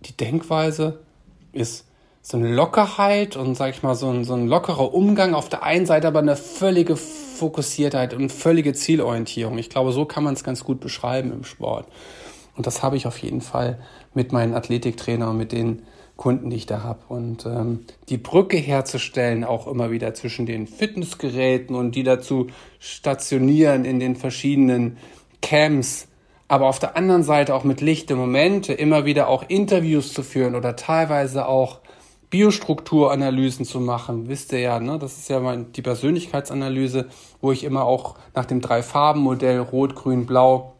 die 0.00 0.16
Denkweise 0.16 1.00
ist 1.52 1.86
so 2.22 2.36
eine 2.36 2.52
Lockerheit 2.52 3.36
und, 3.36 3.54
sag 3.54 3.70
ich 3.70 3.82
mal, 3.82 3.94
so 3.94 4.10
ein, 4.10 4.24
so 4.24 4.34
ein 4.34 4.48
lockerer 4.48 4.92
Umgang. 4.92 5.34
Auf 5.34 5.48
der 5.48 5.62
einen 5.62 5.86
Seite 5.86 6.08
aber 6.08 6.18
eine 6.18 6.36
völlige 6.36 6.96
Fokussiertheit 6.96 8.12
und 8.12 8.30
völlige 8.30 8.72
Zielorientierung. 8.72 9.56
Ich 9.58 9.70
glaube, 9.70 9.92
so 9.92 10.04
kann 10.04 10.24
man 10.24 10.34
es 10.34 10.44
ganz 10.44 10.64
gut 10.64 10.80
beschreiben 10.80 11.32
im 11.32 11.44
Sport. 11.44 11.86
Und 12.58 12.66
das 12.66 12.82
habe 12.82 12.96
ich 12.96 13.06
auf 13.06 13.16
jeden 13.18 13.40
Fall 13.40 13.78
mit 14.14 14.32
meinen 14.32 14.52
Athletiktrainern 14.52 15.28
und 15.30 15.36
mit 15.36 15.52
den 15.52 15.82
Kunden, 16.16 16.50
die 16.50 16.56
ich 16.56 16.66
da 16.66 16.82
habe. 16.82 16.98
Und 17.08 17.46
ähm, 17.46 17.84
die 18.08 18.18
Brücke 18.18 18.56
herzustellen, 18.56 19.44
auch 19.44 19.68
immer 19.68 19.92
wieder 19.92 20.12
zwischen 20.14 20.44
den 20.44 20.66
Fitnessgeräten 20.66 21.76
und 21.76 21.94
die 21.94 22.02
dazu 22.02 22.48
stationieren 22.80 23.84
in 23.84 24.00
den 24.00 24.16
verschiedenen 24.16 24.96
Camps, 25.40 26.08
aber 26.48 26.66
auf 26.66 26.80
der 26.80 26.96
anderen 26.96 27.22
Seite 27.22 27.54
auch 27.54 27.62
mit 27.62 27.80
lichte 27.80 28.16
Momente 28.16 28.72
immer 28.72 29.04
wieder 29.04 29.28
auch 29.28 29.44
Interviews 29.46 30.12
zu 30.12 30.24
führen 30.24 30.56
oder 30.56 30.74
teilweise 30.74 31.46
auch 31.46 31.78
Biostrukturanalysen 32.30 33.64
zu 33.64 33.78
machen, 33.78 34.28
wisst 34.28 34.52
ihr 34.52 34.58
ja, 34.58 34.80
ne? 34.80 34.98
das 34.98 35.16
ist 35.16 35.30
ja 35.30 35.38
mein, 35.38 35.70
die 35.72 35.82
Persönlichkeitsanalyse, 35.82 37.06
wo 37.40 37.52
ich 37.52 37.62
immer 37.62 37.84
auch 37.84 38.16
nach 38.34 38.46
dem 38.46 38.60
Drei-Farben-Modell 38.60 39.60
Rot, 39.60 39.94
Grün, 39.94 40.26
Blau 40.26 40.77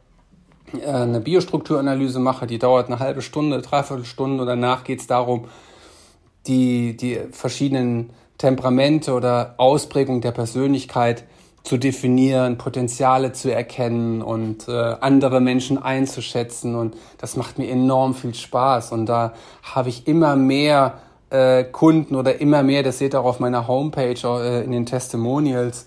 eine 0.87 1.20
Biostrukturanalyse 1.20 2.18
mache. 2.18 2.46
Die 2.46 2.58
dauert 2.58 2.87
eine 2.87 2.98
halbe 2.98 3.22
Stunde, 3.22 3.60
dreiviertel 3.62 4.04
Stunde 4.04 4.42
und 4.42 4.46
danach 4.48 4.84
geht 4.84 5.00
es 5.00 5.06
darum, 5.06 5.46
die, 6.46 6.96
die 6.96 7.20
verschiedenen 7.30 8.10
Temperamente 8.38 9.12
oder 9.12 9.54
Ausprägungen 9.56 10.20
der 10.20 10.32
Persönlichkeit 10.32 11.25
zu 11.64 11.76
definieren, 11.76 12.56
Potenziale 12.56 13.32
zu 13.32 13.52
erkennen 13.52 14.22
und 14.22 14.68
äh, 14.68 14.72
andere 15.00 15.40
Menschen 15.40 15.76
einzuschätzen. 15.76 16.75
Und 16.75 16.96
das 17.18 17.37
macht 17.37 17.58
mir 17.58 17.68
enorm 17.68 18.14
viel 18.14 18.34
Spaß. 18.34 18.92
Und 18.92 19.06
da 19.06 19.34
habe 19.62 19.88
ich 19.90 20.06
immer 20.06 20.37
mehr 20.37 20.98
äh, 21.30 21.64
Kunden 21.64 22.14
oder 22.14 22.40
immer 22.40 22.62
mehr, 22.62 22.82
das 22.82 22.98
seht 22.98 23.14
ihr 23.14 23.20
auch 23.20 23.26
auf 23.26 23.40
meiner 23.40 23.68
Homepage, 23.68 24.16
äh, 24.25 24.64
in 24.64 24.72
den 24.72 24.87
Testimonials, 24.87 25.87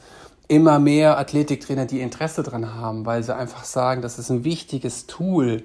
immer 0.51 0.79
mehr 0.79 1.17
Athletiktrainer, 1.17 1.85
die 1.85 2.01
Interesse 2.01 2.43
dran 2.43 2.75
haben, 2.75 3.05
weil 3.05 3.23
sie 3.23 3.33
einfach 3.33 3.63
sagen, 3.63 4.01
das 4.01 4.19
ist 4.19 4.29
ein 4.29 4.43
wichtiges 4.43 5.07
Tool, 5.07 5.63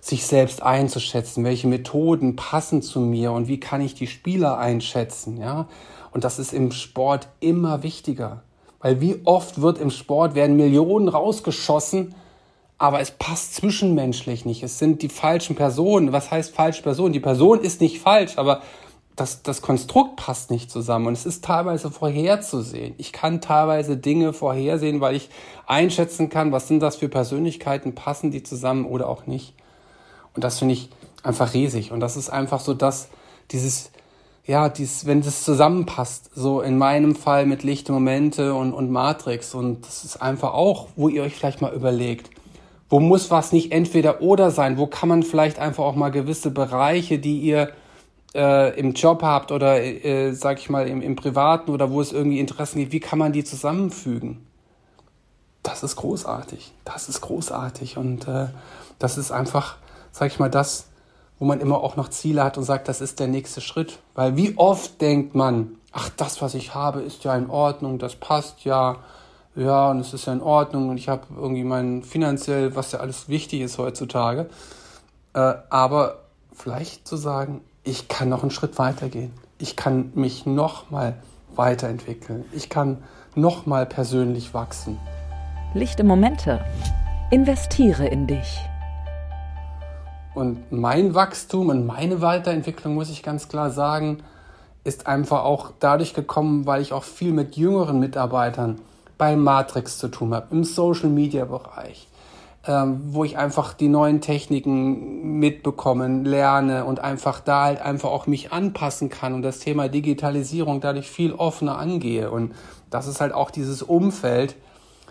sich 0.00 0.26
selbst 0.26 0.62
einzuschätzen, 0.62 1.42
welche 1.42 1.66
Methoden 1.66 2.36
passen 2.36 2.80
zu 2.80 3.00
mir 3.00 3.32
und 3.32 3.48
wie 3.48 3.58
kann 3.58 3.80
ich 3.80 3.96
die 3.96 4.06
Spieler 4.06 4.56
einschätzen, 4.56 5.38
ja? 5.38 5.66
Und 6.12 6.22
das 6.22 6.38
ist 6.38 6.52
im 6.52 6.70
Sport 6.70 7.26
immer 7.40 7.82
wichtiger, 7.82 8.42
weil 8.78 9.00
wie 9.00 9.20
oft 9.24 9.60
wird 9.60 9.78
im 9.78 9.90
Sport 9.90 10.36
werden 10.36 10.56
Millionen 10.56 11.08
rausgeschossen, 11.08 12.14
aber 12.78 13.00
es 13.00 13.10
passt 13.10 13.56
zwischenmenschlich 13.56 14.44
nicht. 14.44 14.62
Es 14.62 14.78
sind 14.78 15.02
die 15.02 15.08
falschen 15.08 15.56
Personen. 15.56 16.12
Was 16.12 16.30
heißt 16.30 16.54
falsche 16.54 16.84
Person? 16.84 17.12
Die 17.12 17.18
Person 17.18 17.60
ist 17.60 17.80
nicht 17.80 17.98
falsch, 17.98 18.38
aber 18.38 18.62
das, 19.20 19.42
das 19.42 19.62
Konstrukt 19.62 20.16
passt 20.16 20.50
nicht 20.50 20.70
zusammen 20.70 21.08
und 21.08 21.12
es 21.14 21.26
ist 21.26 21.44
teilweise 21.44 21.90
vorherzusehen. 21.90 22.94
Ich 22.98 23.12
kann 23.12 23.40
teilweise 23.40 23.96
Dinge 23.96 24.32
vorhersehen, 24.32 25.00
weil 25.00 25.16
ich 25.16 25.30
einschätzen 25.66 26.28
kann, 26.28 26.52
was 26.52 26.68
sind 26.68 26.80
das 26.80 26.96
für 26.96 27.08
Persönlichkeiten, 27.08 27.94
passen 27.94 28.30
die 28.30 28.42
zusammen 28.42 28.84
oder 28.86 29.08
auch 29.08 29.26
nicht. 29.26 29.54
Und 30.34 30.44
das 30.44 30.58
finde 30.58 30.74
ich 30.74 30.90
einfach 31.22 31.52
riesig. 31.54 31.90
Und 31.90 32.00
das 32.00 32.16
ist 32.16 32.30
einfach 32.30 32.60
so, 32.60 32.74
dass 32.74 33.08
dieses, 33.50 33.90
ja, 34.46 34.68
dieses, 34.68 35.06
wenn 35.06 35.20
das 35.20 35.42
zusammenpasst, 35.42 36.30
so 36.34 36.60
in 36.60 36.78
meinem 36.78 37.16
Fall 37.16 37.44
mit 37.44 37.64
lichte 37.64 37.92
Momente 37.92 38.54
und, 38.54 38.72
und 38.72 38.90
Matrix. 38.90 39.54
Und 39.54 39.84
das 39.84 40.04
ist 40.04 40.22
einfach 40.22 40.54
auch, 40.54 40.88
wo 40.96 41.08
ihr 41.08 41.22
euch 41.22 41.34
vielleicht 41.34 41.60
mal 41.60 41.74
überlegt, 41.74 42.30
wo 42.88 43.00
muss 43.00 43.30
was 43.30 43.52
nicht 43.52 43.72
entweder 43.72 44.22
oder 44.22 44.50
sein? 44.50 44.78
Wo 44.78 44.86
kann 44.86 45.08
man 45.08 45.22
vielleicht 45.22 45.58
einfach 45.58 45.84
auch 45.84 45.96
mal 45.96 46.10
gewisse 46.10 46.50
Bereiche, 46.50 47.18
die 47.18 47.40
ihr 47.40 47.72
äh, 48.34 48.78
im 48.78 48.92
Job 48.92 49.22
habt 49.22 49.52
oder, 49.52 49.82
äh, 49.82 50.32
sag 50.32 50.58
ich 50.58 50.70
mal, 50.70 50.86
im, 50.86 51.00
im 51.02 51.16
Privaten 51.16 51.70
oder 51.70 51.90
wo 51.90 52.00
es 52.00 52.12
irgendwie 52.12 52.40
Interessen 52.40 52.78
gibt, 52.78 52.92
wie 52.92 53.00
kann 53.00 53.18
man 53.18 53.32
die 53.32 53.44
zusammenfügen? 53.44 54.46
Das 55.62 55.82
ist 55.82 55.96
großartig. 55.96 56.72
Das 56.84 57.08
ist 57.08 57.20
großartig. 57.20 57.96
Und 57.96 58.28
äh, 58.28 58.48
das 58.98 59.18
ist 59.18 59.30
einfach, 59.30 59.76
sag 60.12 60.28
ich 60.28 60.38
mal, 60.38 60.50
das, 60.50 60.86
wo 61.38 61.44
man 61.44 61.60
immer 61.60 61.82
auch 61.82 61.96
noch 61.96 62.08
Ziele 62.08 62.42
hat 62.42 62.58
und 62.58 62.64
sagt, 62.64 62.88
das 62.88 63.00
ist 63.00 63.20
der 63.20 63.28
nächste 63.28 63.60
Schritt. 63.60 63.98
Weil 64.14 64.36
wie 64.36 64.56
oft 64.56 65.00
denkt 65.00 65.34
man, 65.34 65.76
ach, 65.92 66.10
das, 66.16 66.42
was 66.42 66.54
ich 66.54 66.74
habe, 66.74 67.00
ist 67.00 67.24
ja 67.24 67.36
in 67.36 67.50
Ordnung, 67.50 67.98
das 67.98 68.16
passt 68.16 68.64
ja, 68.64 68.96
ja, 69.54 69.90
und 69.90 70.00
es 70.00 70.14
ist 70.14 70.26
ja 70.26 70.32
in 70.32 70.42
Ordnung 70.42 70.88
und 70.88 70.98
ich 70.98 71.08
habe 71.08 71.22
irgendwie 71.36 71.64
mein 71.64 72.02
finanziell, 72.02 72.76
was 72.76 72.92
ja 72.92 73.00
alles 73.00 73.28
wichtig 73.28 73.60
ist 73.60 73.78
heutzutage. 73.78 74.48
Äh, 75.34 75.54
aber 75.68 76.20
vielleicht 76.52 77.06
zu 77.06 77.16
sagen, 77.16 77.62
ich 77.88 78.08
kann 78.08 78.28
noch 78.28 78.42
einen 78.42 78.50
Schritt 78.50 78.78
weitergehen. 78.78 79.32
Ich 79.58 79.74
kann 79.74 80.12
mich 80.14 80.44
noch 80.44 80.90
mal 80.90 81.14
weiterentwickeln. 81.56 82.44
Ich 82.52 82.68
kann 82.68 82.98
noch 83.34 83.64
mal 83.64 83.86
persönlich 83.86 84.52
wachsen. 84.52 84.98
Lichte 85.72 86.04
Momente. 86.04 86.64
Investiere 87.30 88.06
in 88.06 88.26
dich. 88.26 88.60
Und 90.34 90.70
mein 90.70 91.14
Wachstum 91.14 91.70
und 91.70 91.86
meine 91.86 92.20
Weiterentwicklung, 92.20 92.94
muss 92.94 93.10
ich 93.10 93.22
ganz 93.22 93.48
klar 93.48 93.70
sagen, 93.70 94.18
ist 94.84 95.06
einfach 95.06 95.44
auch 95.44 95.72
dadurch 95.80 96.12
gekommen, 96.12 96.66
weil 96.66 96.82
ich 96.82 96.92
auch 96.92 97.04
viel 97.04 97.32
mit 97.32 97.56
jüngeren 97.56 97.98
Mitarbeitern 98.00 98.80
bei 99.16 99.34
Matrix 99.34 99.98
zu 99.98 100.08
tun 100.08 100.34
habe, 100.34 100.48
im 100.50 100.62
Social-Media-Bereich, 100.62 102.06
ähm, 102.68 103.00
wo 103.06 103.24
ich 103.24 103.38
einfach 103.38 103.72
die 103.72 103.88
neuen 103.88 104.20
Techniken 104.20 105.38
mitbekommen, 105.38 106.24
lerne 106.24 106.84
und 106.84 107.00
einfach 107.00 107.40
da 107.40 107.64
halt 107.64 107.80
einfach 107.80 108.10
auch 108.10 108.26
mich 108.26 108.52
anpassen 108.52 109.08
kann 109.08 109.34
und 109.34 109.42
das 109.42 109.58
Thema 109.58 109.88
Digitalisierung 109.88 110.80
dadurch 110.80 111.08
viel 111.08 111.32
offener 111.32 111.78
angehe. 111.78 112.30
Und 112.30 112.54
das 112.90 113.06
ist 113.06 113.20
halt 113.20 113.32
auch 113.32 113.50
dieses 113.50 113.82
Umfeld, 113.82 114.54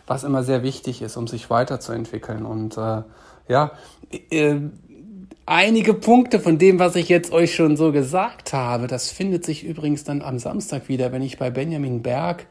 was 0.05 0.23
immer 0.23 0.43
sehr 0.43 0.63
wichtig 0.63 1.01
ist, 1.01 1.17
um 1.17 1.27
sich 1.27 1.49
weiterzuentwickeln. 1.49 2.45
Und 2.45 2.77
äh, 2.77 3.01
ja, 3.47 3.71
äh, 4.29 4.55
einige 5.47 5.93
Punkte 5.95 6.39
von 6.39 6.59
dem, 6.59 6.77
was 6.77 6.95
ich 6.95 7.09
jetzt 7.09 7.31
euch 7.31 7.55
schon 7.55 7.75
so 7.75 7.91
gesagt 7.91 8.53
habe, 8.53 8.87
das 8.87 9.09
findet 9.09 9.45
sich 9.45 9.63
übrigens 9.63 10.03
dann 10.03 10.21
am 10.21 10.37
Samstag 10.37 10.87
wieder, 10.89 11.11
wenn 11.11 11.23
ich 11.23 11.39
bei 11.39 11.49
Benjamin 11.49 12.03
Berg 12.03 12.45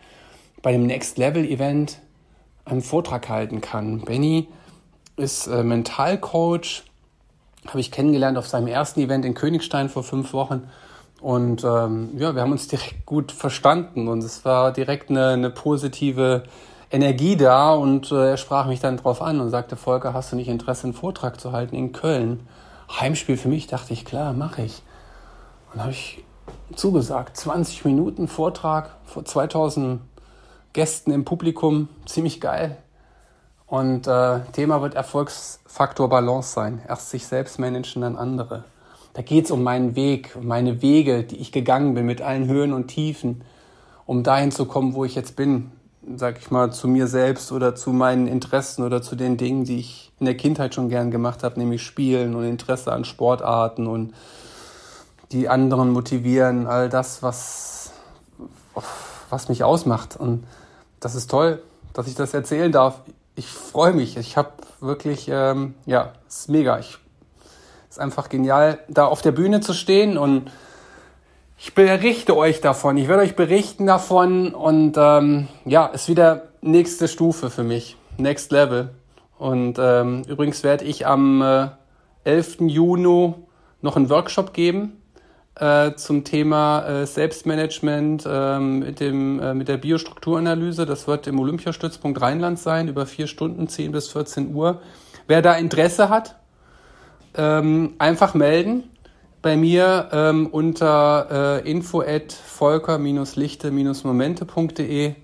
bei 0.63 0.73
dem 0.73 0.87
Next 0.87 1.17
Level 1.17 1.45
Event 1.45 2.01
einen 2.65 2.83
Vortrag 2.83 3.29
halten 3.29 3.61
kann. 3.61 4.01
Benny 4.01 4.49
ist 5.17 5.47
äh, 5.47 5.63
Mentalcoach, 5.63 6.85
habe 7.67 7.81
ich 7.81 7.91
kennengelernt 7.91 8.39
auf 8.39 8.47
seinem 8.47 8.69
ersten 8.69 9.01
Event 9.01 9.25
in 9.25 9.35
Königstein 9.35 9.89
vor 9.89 10.03
fünf 10.03 10.33
Wochen. 10.33 10.69
Und 11.21 11.65
ähm, 11.65 12.11
ja, 12.17 12.35
wir 12.35 12.43
haben 12.43 12.53
uns 12.53 12.69
direkt 12.69 13.07
gut 13.07 13.33
verstanden 13.33 14.07
und 14.09 14.23
es 14.23 14.45
war 14.45 14.73
direkt 14.73 15.11
eine, 15.11 15.31
eine 15.31 15.51
positive 15.51 16.45
Energie 16.91 17.37
da 17.37 17.73
und 17.73 18.13
äh, 18.13 18.31
er 18.31 18.37
sprach 18.37 18.67
mich 18.67 18.81
dann 18.81 18.99
drauf 18.99 19.23
an 19.23 19.41
und 19.41 19.51
sagte, 19.51 19.77
Volker, 19.77 20.13
hast 20.13 20.33
du 20.33 20.37
nicht 20.37 20.49
Interesse, 20.49 20.85
einen 20.85 20.95
Vortrag 20.95 21.41
zu 21.41 21.53
halten 21.53 21.75
in 21.75 21.93
Köln? 21.93 22.47
Heimspiel 22.89 23.37
für 23.37 23.49
mich, 23.49 23.67
dachte 23.67 23.93
ich, 23.93 24.05
klar, 24.05 24.33
mache 24.35 24.63
ich. 24.63 24.83
Und 25.73 25.81
habe 25.81 25.91
ich 25.91 26.23
zugesagt, 26.75 27.37
20 27.37 27.85
Minuten 27.85 28.29
Vortrag 28.29 28.91
vor 29.05 29.25
2000 29.25 30.01
Gästen 30.73 31.11
im 31.11 31.25
Publikum, 31.25 31.89
ziemlich 32.05 32.41
geil. 32.41 32.77
Und 33.67 34.07
äh, 34.07 34.41
Thema 34.53 34.81
wird 34.81 34.95
Erfolgsfaktor 34.95 36.09
Balance 36.09 36.53
sein. 36.53 36.81
Erst 36.87 37.11
sich 37.11 37.27
selbst 37.27 37.59
managen, 37.59 38.03
dann 38.03 38.17
andere. 38.17 38.65
Da 39.15 39.23
geht 39.23 39.47
es 39.47 39.51
um 39.51 39.63
meinen 39.63 39.97
Weg, 39.97 40.37
um 40.37 40.47
meine 40.47 40.83
Wege, 40.83 41.25
die 41.25 41.37
ich 41.37 41.51
gegangen 41.51 41.95
bin 41.95 42.07
mit 42.07 42.21
allen 42.21 42.47
Höhen 42.49 42.73
und 42.73 42.89
Tiefen, 42.89 43.43
um 44.05 44.23
dahin 44.23 44.53
zu 44.53 44.67
kommen, 44.67 44.95
wo 44.95 45.05
ich 45.05 45.15
jetzt 45.15 45.37
bin. 45.37 45.73
sag 46.17 46.39
ich 46.39 46.51
mal, 46.53 46.73
zu 46.73 46.87
mir 46.87 47.09
selbst 47.09 47.51
oder 47.51 47.75
zu 47.75 47.91
meinen 47.91 48.29
Interessen 48.29 48.85
oder 48.85 49.03
zu 49.03 49.17
den 49.17 49.37
Dingen, 49.37 49.65
die 49.65 49.79
ich 49.79 50.13
in 50.21 50.27
der 50.27 50.37
Kindheit 50.37 50.75
schon 50.75 50.89
gern 50.89 51.11
gemacht 51.11 51.43
habe, 51.43 51.59
nämlich 51.59 51.83
Spielen 51.83 52.37
und 52.37 52.45
Interesse 52.45 52.93
an 52.93 53.05
Sportarten 53.05 53.89
und 53.89 54.15
die 55.33 55.49
anderen 55.49 55.91
motivieren, 55.91 56.67
all 56.69 56.89
das, 56.89 57.23
was, 57.23 57.91
was 59.31 59.49
mich 59.49 59.65
ausmacht. 59.65 60.17
Und 60.17 60.45
das 61.01 61.15
ist 61.17 61.29
toll, 61.29 61.61
dass 61.93 62.07
ich 62.07 62.15
das 62.15 62.35
erzählen 62.35 62.71
darf. 62.71 63.01
Ich 63.39 63.49
freue 63.49 63.93
mich. 63.93 64.17
Ich 64.17 64.39
habe 64.39 64.53
wirklich, 64.81 65.29
ähm, 65.31 65.75
ja, 65.85 66.15
ist 66.27 66.49
mega. 66.49 66.79
Ich, 66.79 66.97
ist 67.91 68.01
einfach 68.01 68.31
genial, 68.31 68.79
da 68.89 69.05
auf 69.05 69.21
der 69.21 69.33
Bühne 69.33 69.61
zu 69.61 69.75
stehen 69.75 70.17
und 70.17 70.51
ich 71.59 71.75
berichte 71.75 72.35
euch 72.35 72.63
davon. 72.63 72.97
Ich 72.97 73.09
werde 73.09 73.23
euch 73.23 73.37
berichten 73.37 73.87
davon 73.87 74.55
und 74.55 74.97
ähm, 74.99 75.49
ja, 75.67 75.85
ist 75.85 76.09
wieder 76.09 76.49
nächste 76.63 77.09
Stufe 77.09 77.51
für 77.51 77.63
mich. 77.63 77.99
Next 78.17 78.53
Level. 78.53 78.95
Und 79.39 79.79
ähm, 79.79 80.23
übrigens 80.27 80.65
werde 80.65 80.85
ich 80.87 81.07
am 81.07 81.43
äh, 81.43 81.69
11. 82.25 82.61
Juni 82.61 83.35
noch 83.83 83.97
einen 83.97 84.09
Workshop 84.09 84.55
geben 84.55 85.03
äh, 85.59 85.95
zum 85.95 86.25
Thema 86.25 86.87
äh, 86.87 87.07
Selbstmanagement 87.07 88.27
äh, 88.27 88.59
mit, 88.59 89.01
dem, 89.01 89.41
äh, 89.41 89.55
mit 89.55 89.69
der 89.69 89.79
Biostrukturanalyse. 89.79 90.85
Das 90.87 91.09
wird 91.09 91.27
im 91.27 91.39
Olympiastützpunkt 91.39 92.21
Rheinland 92.21 92.59
sein, 92.59 92.89
über 92.89 93.07
vier 93.07 93.27
Stunden, 93.27 93.67
10 93.69 93.93
bis 93.93 94.09
14 94.09 94.55
Uhr. 94.55 94.83
Wer 95.27 95.41
da 95.43 95.55
Interesse 95.55 96.11
hat, 96.11 96.37
ähm, 97.35 97.95
einfach 97.99 98.35
melden 98.35 98.85
bei 99.43 99.57
mir 99.57 100.09
ähm, 100.13 100.47
unter 100.47 101.63
äh, 101.65 101.71
info 101.71 102.01
at 102.01 102.33
volker-lichte-momente.de 102.33 105.15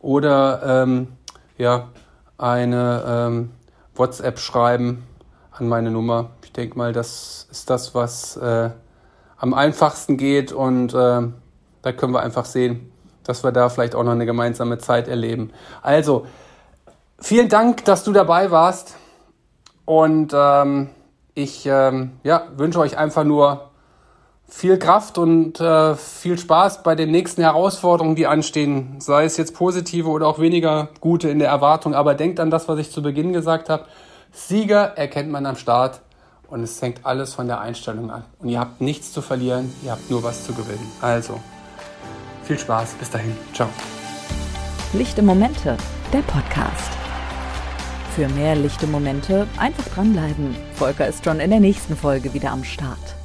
oder 0.00 0.82
ähm, 0.82 1.08
ja, 1.58 1.88
eine 2.38 3.04
ähm, 3.06 3.50
WhatsApp 3.94 4.38
schreiben 4.38 5.02
an 5.52 5.68
meine 5.68 5.90
Nummer. 5.90 6.30
Ich 6.42 6.52
denke 6.52 6.78
mal, 6.78 6.92
das 6.92 7.48
ist 7.50 7.68
das, 7.68 7.94
was 7.94 8.36
äh, 8.36 8.70
am 9.40 9.54
einfachsten 9.54 10.18
geht 10.18 10.52
und 10.52 10.92
äh, 10.92 11.22
da 11.82 11.92
können 11.92 12.12
wir 12.12 12.20
einfach 12.20 12.44
sehen, 12.44 12.92
dass 13.24 13.42
wir 13.42 13.52
da 13.52 13.70
vielleicht 13.70 13.94
auch 13.94 14.04
noch 14.04 14.12
eine 14.12 14.26
gemeinsame 14.26 14.78
Zeit 14.78 15.08
erleben. 15.08 15.50
Also, 15.82 16.26
vielen 17.18 17.48
Dank, 17.48 17.84
dass 17.86 18.04
du 18.04 18.12
dabei 18.12 18.50
warst 18.50 18.96
und 19.86 20.32
ähm, 20.34 20.90
ich 21.34 21.64
ähm, 21.66 22.12
ja, 22.22 22.48
wünsche 22.56 22.80
euch 22.80 22.98
einfach 22.98 23.24
nur 23.24 23.70
viel 24.46 24.78
Kraft 24.78 25.16
und 25.16 25.58
äh, 25.60 25.94
viel 25.94 26.36
Spaß 26.36 26.82
bei 26.82 26.94
den 26.94 27.10
nächsten 27.10 27.40
Herausforderungen, 27.40 28.16
die 28.16 28.26
anstehen. 28.26 28.96
Sei 28.98 29.24
es 29.24 29.36
jetzt 29.36 29.54
positive 29.54 30.08
oder 30.08 30.26
auch 30.26 30.38
weniger 30.40 30.88
gute 31.00 31.30
in 31.30 31.38
der 31.38 31.48
Erwartung. 31.48 31.94
Aber 31.94 32.14
denkt 32.14 32.40
an 32.40 32.50
das, 32.50 32.68
was 32.68 32.78
ich 32.80 32.90
zu 32.90 33.00
Beginn 33.00 33.32
gesagt 33.32 33.68
habe. 33.68 33.84
Sieger 34.32 34.96
erkennt 34.96 35.30
man 35.30 35.46
am 35.46 35.56
Start 35.56 36.02
und 36.50 36.62
es 36.62 36.80
hängt 36.82 37.06
alles 37.06 37.34
von 37.34 37.46
der 37.46 37.60
Einstellung 37.60 38.10
an. 38.10 38.24
Und 38.40 38.48
ihr 38.48 38.60
habt 38.60 38.80
nichts 38.80 39.12
zu 39.12 39.22
verlieren, 39.22 39.72
ihr 39.84 39.92
habt 39.92 40.10
nur 40.10 40.22
was 40.22 40.44
zu 40.44 40.52
gewinnen. 40.52 40.90
Also, 41.00 41.40
viel 42.44 42.58
Spaß, 42.58 42.94
bis 42.94 43.10
dahin. 43.10 43.36
Ciao. 43.54 43.68
Lichte 44.92 45.22
Momente, 45.22 45.76
der 46.12 46.22
Podcast. 46.22 46.90
Für 48.16 48.28
mehr 48.28 48.56
lichte 48.56 48.88
Momente 48.88 49.46
einfach 49.56 49.84
dranbleiben. 49.94 50.56
Volker 50.74 51.06
ist 51.06 51.24
schon 51.24 51.38
in 51.38 51.50
der 51.50 51.60
nächsten 51.60 51.96
Folge 51.96 52.34
wieder 52.34 52.50
am 52.50 52.64
Start. 52.64 53.19